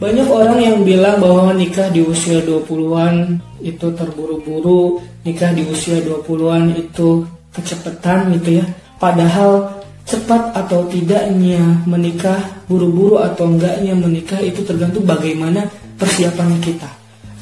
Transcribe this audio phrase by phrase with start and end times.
[0.00, 4.96] Banyak orang yang bilang bahwa nikah di usia 20-an itu terburu-buru,
[5.28, 8.66] nikah di usia 20-an itu kecepatan gitu ya.
[8.96, 9.68] Padahal
[10.08, 15.68] cepat atau tidaknya menikah, buru-buru atau enggaknya menikah itu tergantung bagaimana
[16.00, 16.88] persiapan kita.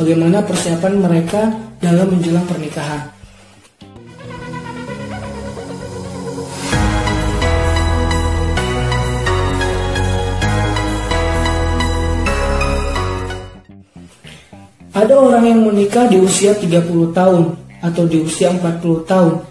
[0.00, 1.52] Bagaimana persiapan mereka
[1.84, 3.15] dalam menjelang pernikahan.
[14.96, 17.52] Ada orang yang menikah di usia 30 tahun
[17.84, 19.44] atau di usia 40 tahun.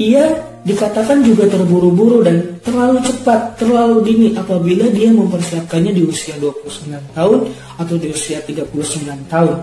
[0.00, 0.24] Ia
[0.64, 7.38] dikatakan juga terburu-buru dan terlalu cepat, terlalu dini apabila dia mempersiapkannya di usia 29 tahun
[7.76, 8.72] atau di usia 39
[9.28, 9.56] tahun.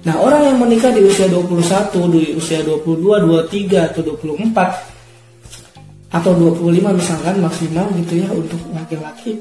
[0.00, 4.90] Nah, orang yang menikah di usia 21, di usia 22, 23 atau 24
[6.10, 9.38] atau 25 misalkan maksimal gitu ya untuk laki-laki.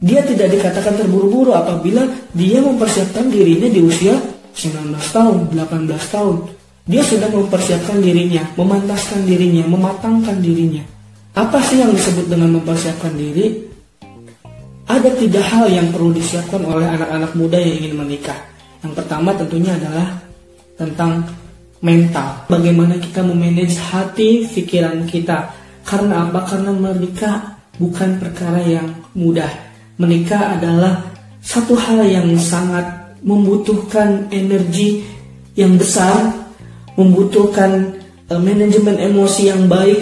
[0.00, 4.16] Dia tidak dikatakan terburu-buru apabila dia mempersiapkan dirinya di usia
[4.58, 6.36] 19 tahun, 18 tahun,
[6.88, 10.82] dia sudah mempersiapkan dirinya, memantaskan dirinya, mematangkan dirinya.
[11.38, 13.54] Apa sih yang disebut dengan mempersiapkan diri?
[14.88, 18.40] Ada tiga hal yang perlu disiapkan oleh anak-anak muda yang ingin menikah.
[18.82, 20.18] Yang pertama tentunya adalah
[20.74, 21.22] tentang
[21.78, 22.48] mental.
[22.50, 25.54] Bagaimana kita memanage hati, pikiran kita.
[25.86, 26.42] Karena apa?
[26.48, 29.50] Karena menikah bukan perkara yang mudah.
[30.00, 31.04] Menikah adalah
[31.44, 35.02] satu hal yang sangat membutuhkan energi
[35.58, 36.34] yang besar,
[36.94, 37.98] membutuhkan
[38.30, 39.98] uh, manajemen emosi yang baik,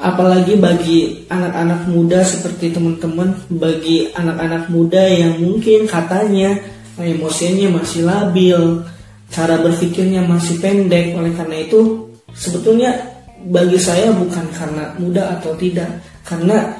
[0.00, 6.56] apalagi bagi anak-anak muda seperti teman-teman, bagi anak-anak muda yang mungkin katanya
[6.96, 8.80] emosinya masih labil,
[9.28, 12.96] cara berpikirnya masih pendek, oleh karena itu sebetulnya
[13.52, 15.88] bagi saya bukan karena muda atau tidak,
[16.24, 16.72] karena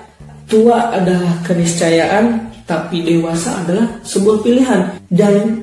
[0.48, 4.98] tua adalah keniscayaan tapi dewasa adalah sebuah pilihan.
[5.06, 5.62] Dan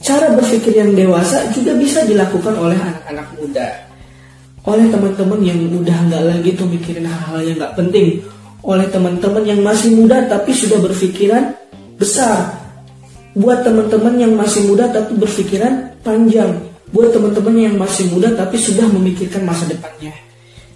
[0.00, 3.68] cara berpikir yang dewasa juga bisa dilakukan oleh anak-anak muda.
[4.64, 8.24] Oleh teman-teman yang udah nggak lagi tuh mikirin hal-hal yang nggak penting.
[8.64, 11.52] Oleh teman-teman yang masih muda tapi sudah berpikiran
[12.00, 12.56] besar.
[13.38, 16.58] Buat teman-teman yang masih muda tapi berpikiran panjang.
[16.90, 20.16] Buat teman-teman yang masih muda tapi sudah memikirkan masa depannya.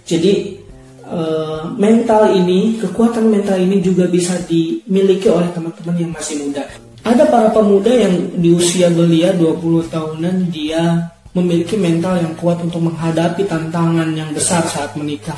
[0.05, 0.62] Jadi
[1.03, 6.63] Eh, mental ini, kekuatan mental ini juga bisa dimiliki oleh teman-teman yang masih muda.
[7.03, 12.87] Ada para pemuda yang di usia belia 20 tahunan dia memiliki mental yang kuat untuk
[12.87, 15.35] menghadapi tantangan yang besar saat menikah.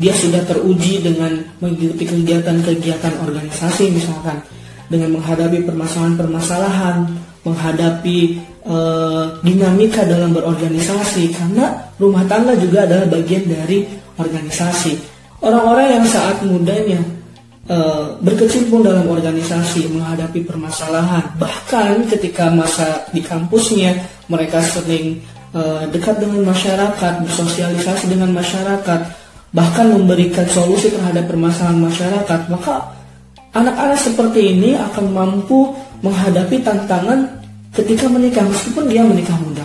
[0.00, 4.40] Dia sudah teruji dengan mengikuti kegiatan-kegiatan organisasi misalkan,
[4.88, 7.04] dengan menghadapi permasalahan-permasalahan,
[7.44, 14.96] menghadapi uh, dinamika dalam berorganisasi karena rumah tangga juga adalah bagian dari organisasi.
[15.42, 17.02] Orang-orang yang saat mudanya
[17.66, 23.98] uh, berkecimpung dalam organisasi menghadapi permasalahan, bahkan ketika masa di kampusnya
[24.30, 25.18] mereka sering
[25.52, 29.00] uh, dekat dengan masyarakat, bersosialisasi dengan masyarakat,
[29.50, 32.88] bahkan memberikan solusi terhadap permasalahan masyarakat, maka
[33.52, 39.64] anak-anak seperti ini akan mampu menghadapi tantangan ketika menikah meskipun dia menikah muda.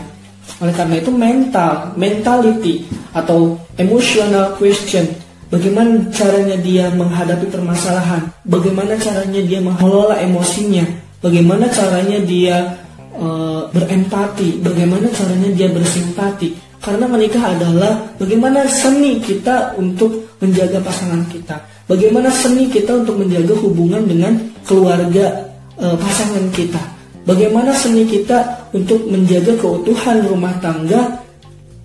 [0.58, 2.82] Oleh karena itu mental, mentality
[3.18, 5.10] atau emotional question
[5.48, 8.20] Bagaimana caranya dia menghadapi permasalahan?
[8.44, 10.84] Bagaimana caranya dia mengelola emosinya?
[11.24, 12.76] Bagaimana caranya dia
[13.16, 14.60] uh, berempati?
[14.60, 16.52] Bagaimana caranya dia bersimpati?
[16.84, 21.56] Karena menikah adalah bagaimana seni kita untuk menjaga pasangan kita.
[21.88, 24.36] Bagaimana seni kita untuk menjaga hubungan dengan
[24.68, 25.48] keluarga
[25.80, 26.84] uh, pasangan kita.
[27.24, 31.24] Bagaimana seni kita untuk menjaga keutuhan rumah tangga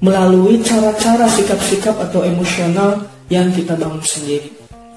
[0.03, 4.51] melalui cara-cara sikap-sikap atau emosional yang kita bangun sendiri.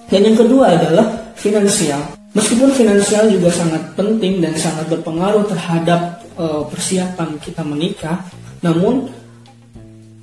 [0.10, 1.06] Dan yang kedua adalah
[1.38, 2.02] finansial.
[2.36, 8.20] Meskipun finansial juga sangat penting dan sangat berpengaruh terhadap uh, persiapan kita menikah,
[8.60, 9.08] namun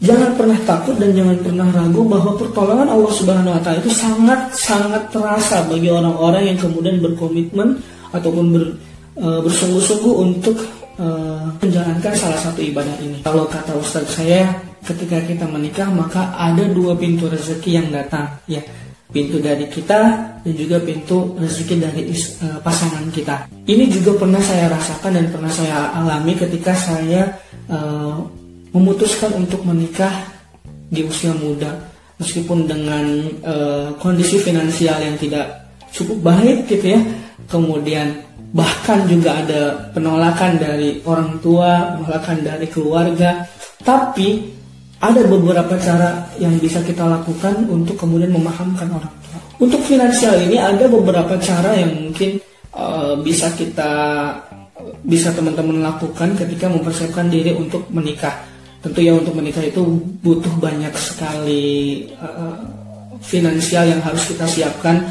[0.03, 4.41] jangan pernah takut dan jangan pernah ragu bahwa pertolongan Allah Subhanahu wa taala itu sangat
[4.53, 7.81] sangat terasa bagi orang-orang yang kemudian berkomitmen
[8.13, 8.65] ataupun ber,
[9.17, 10.59] uh, bersungguh-sungguh untuk
[11.01, 13.25] uh, menjalankan salah satu ibadah ini.
[13.25, 14.53] Kalau kata Ustadz saya,
[14.83, 18.29] ketika kita menikah maka ada dua pintu rezeki yang datang.
[18.51, 18.63] Ya
[19.13, 20.01] pintu dari kita
[20.41, 22.03] dan juga pintu rezeki dari
[22.43, 23.45] uh, pasangan kita.
[23.69, 27.29] Ini juga pernah saya rasakan dan pernah saya alami ketika saya
[27.69, 28.17] uh,
[28.73, 30.11] memutuskan untuk menikah
[30.89, 31.77] di usia muda.
[32.17, 33.05] Meskipun dengan
[33.45, 37.01] uh, kondisi finansial yang tidak cukup baik gitu ya
[37.53, 43.45] kemudian bahkan juga ada penolakan dari orang tua penolakan dari keluarga.
[43.83, 44.62] Tapi
[45.03, 49.39] ada beberapa cara yang bisa kita lakukan untuk kemudian memahamkan orang tua.
[49.59, 52.39] Untuk finansial ini ada beberapa cara yang mungkin
[52.71, 53.91] uh, bisa kita
[55.03, 58.47] bisa teman-teman lakukan ketika mempersiapkan diri untuk menikah?
[58.79, 59.83] Tentu ya untuk menikah itu
[60.23, 62.63] butuh banyak sekali uh,
[63.23, 65.03] finansial yang harus kita siapkan,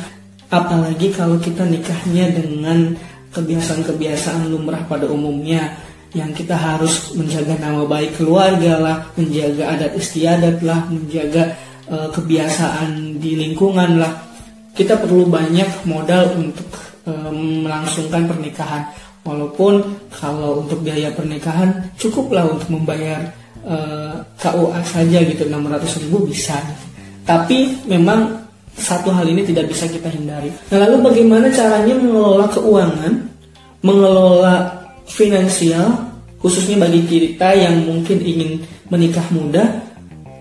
[0.52, 2.96] apalagi kalau kita nikahnya dengan
[3.32, 5.72] kebiasaan-kebiasaan lumrah pada umumnya
[6.12, 11.56] yang kita harus menjaga nama baik keluarga lah, menjaga adat istiadat lah, menjaga
[11.88, 14.12] uh, kebiasaan di lingkungan lah.
[14.76, 16.68] Kita perlu banyak modal untuk
[17.08, 18.84] um, melangsungkan pernikahan.
[19.22, 23.22] Walaupun kalau untuk biaya pernikahan cukuplah untuk membayar
[23.64, 26.58] uh, KUA saja gitu 600 ribu bisa.
[27.24, 28.42] Tapi memang
[28.76, 30.50] satu hal ini tidak bisa kita hindari.
[30.74, 33.14] Nah, lalu bagaimana caranya mengelola keuangan,
[33.86, 34.81] mengelola
[35.12, 39.84] finansial, khususnya bagi kita yang mungkin ingin menikah muda?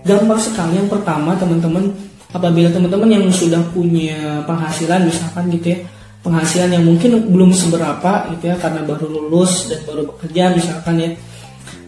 [0.07, 0.81] Gampang sekali.
[0.81, 1.93] Yang pertama, teman-teman,
[2.33, 5.79] apabila teman-teman yang sudah punya penghasilan, misalkan gitu ya,
[6.21, 11.09] penghasilan yang mungkin belum seberapa gitu ya karena baru lulus dan baru bekerja misalkan ya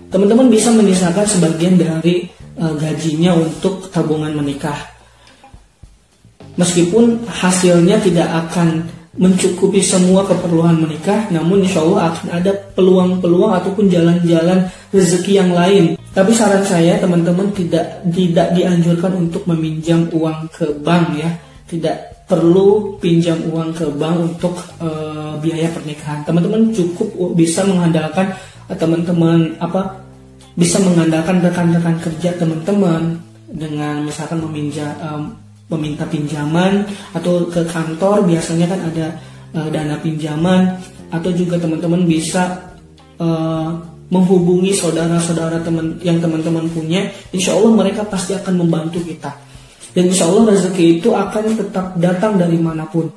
[0.10, 2.26] teman-teman bisa menyisakan sebagian dari
[2.58, 4.78] uh, gajinya untuk tabungan menikah
[6.58, 13.90] meskipun hasilnya tidak akan mencukupi semua keperluan menikah namun insya Allah akan ada peluang-peluang ataupun
[13.90, 15.98] jalan-jalan rezeki yang lain.
[16.14, 21.30] Tapi saran saya teman-teman tidak tidak dianjurkan untuk meminjam uang ke bank ya.
[21.70, 26.22] Tidak perlu pinjam uang ke bank untuk uh, biaya pernikahan.
[26.26, 28.30] Teman-teman cukup bisa mengandalkan
[28.70, 30.04] uh, teman-teman apa
[30.54, 33.18] bisa mengandalkan rekan-rekan kerja teman-teman
[33.50, 35.34] dengan misalkan meminjam um,
[35.74, 36.86] meminta pinjaman
[37.18, 39.08] atau ke kantor biasanya kan ada
[39.58, 40.78] uh, dana pinjaman
[41.14, 42.74] atau juga teman-teman bisa
[43.22, 43.70] uh,
[44.10, 49.30] menghubungi saudara-saudara teman yang teman-teman punya, insya Allah mereka pasti akan membantu kita
[49.94, 53.08] dan insya Allah rezeki itu akan tetap datang dari mana pun.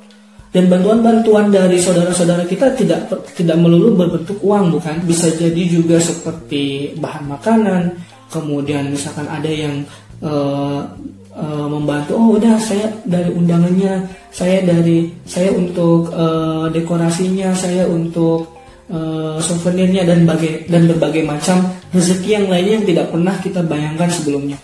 [0.47, 6.95] Dan bantuan-bantuan dari saudara-saudara kita tidak tidak melulu berbentuk uang bukan, bisa jadi juga seperti
[6.97, 7.93] bahan makanan,
[8.31, 9.83] kemudian misalkan ada yang
[10.23, 10.87] uh,
[11.37, 14.03] uh, membantu, oh udah saya dari undangannya,
[14.33, 18.57] saya dari saya untuk uh, dekorasinya, saya untuk
[18.89, 21.61] uh, souvenirnya dan bagai dan berbagai macam
[21.93, 24.57] rezeki yang lainnya yang tidak pernah kita bayangkan sebelumnya.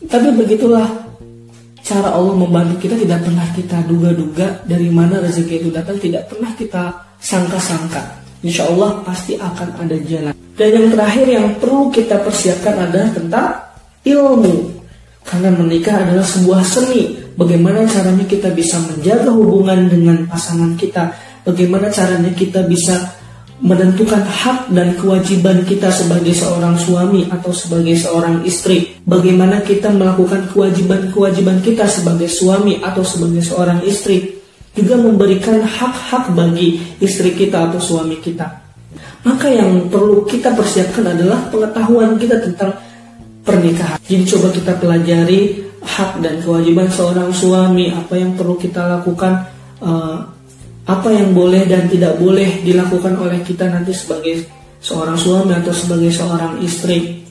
[0.00, 0.88] Tapi begitulah
[1.84, 6.50] cara Allah membantu kita tidak pernah kita duga-duga dari mana rezeki itu datang tidak pernah
[6.56, 6.84] kita
[7.20, 8.02] sangka-sangka.
[8.40, 10.32] Insya Allah pasti akan ada jalan.
[10.56, 13.48] Dan yang terakhir yang perlu kita persiapkan adalah tentang
[14.08, 14.79] ilmu.
[15.30, 17.14] Karena menikah adalah sebuah seni.
[17.38, 21.14] Bagaimana caranya kita bisa menjaga hubungan dengan pasangan kita.
[21.46, 22.98] Bagaimana caranya kita bisa
[23.62, 28.98] menentukan hak dan kewajiban kita sebagai seorang suami atau sebagai seorang istri.
[29.06, 34.42] Bagaimana kita melakukan kewajiban-kewajiban kita sebagai suami atau sebagai seorang istri.
[34.74, 38.48] Juga memberikan hak-hak bagi istri kita atau suami kita.
[39.22, 42.72] Maka yang perlu kita persiapkan adalah pengetahuan kita tentang
[43.44, 43.98] pernikahan.
[44.04, 45.40] Jadi coba kita pelajari
[45.80, 49.48] hak dan kewajiban seorang suami, apa yang perlu kita lakukan
[49.80, 50.20] uh,
[50.84, 54.42] apa yang boleh dan tidak boleh dilakukan oleh kita nanti sebagai
[54.80, 57.22] seorang suami atau sebagai seorang istri.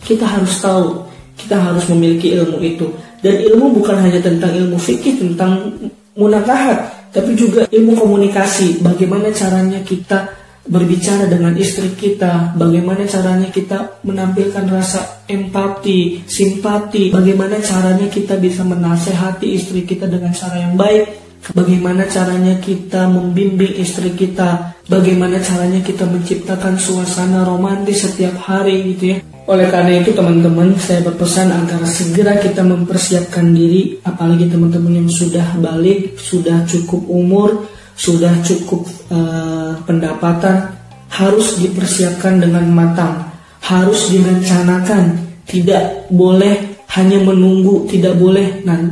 [0.00, 1.04] Kita harus tahu,
[1.36, 2.88] kita harus memiliki ilmu itu.
[3.20, 5.76] Dan ilmu bukan hanya tentang ilmu fikih, tentang
[6.16, 8.80] munakahat, tapi juga ilmu komunikasi.
[8.80, 10.24] Bagaimana caranya kita
[10.66, 18.66] berbicara dengan istri kita, bagaimana caranya kita menampilkan rasa empati, simpati, bagaimana caranya kita bisa
[18.66, 25.78] menasehati istri kita dengan cara yang baik, Bagaimana caranya kita membimbing istri kita Bagaimana caranya
[25.86, 29.16] kita menciptakan suasana romantis setiap hari gitu ya.
[29.46, 35.54] Oleh karena itu teman-teman saya berpesan agar segera kita mempersiapkan diri apalagi teman-teman yang sudah
[35.62, 40.72] balik, sudah cukup umur, sudah cukup uh, pendapatan
[41.12, 43.28] harus dipersiapkan dengan matang,
[43.60, 48.88] harus direncanakan, tidak boleh hanya menunggu, tidak boleh nan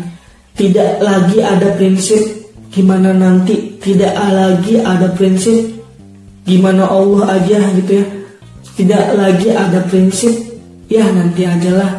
[0.59, 2.19] tidak lagi ada prinsip
[2.75, 5.57] gimana nanti tidak lagi ada prinsip
[6.45, 8.07] gimana Allah aja gitu ya.
[8.79, 10.31] Tidak lagi ada prinsip
[10.87, 11.99] ya nanti ajalah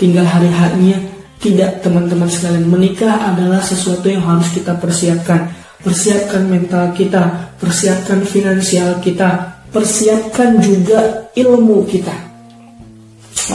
[0.00, 0.96] tinggal hari harinya
[1.40, 5.52] tidak teman-teman sekalian menikah adalah sesuatu yang harus kita persiapkan
[5.86, 12.26] persiapkan mental kita persiapkan finansial kita persiapkan juga ilmu kita.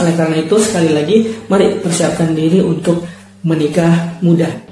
[0.00, 3.04] Oleh karena itu sekali lagi mari persiapkan diri untuk
[3.44, 4.71] menikah muda